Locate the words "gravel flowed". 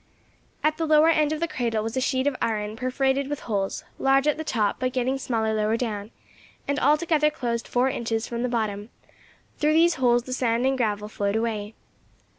10.75-11.35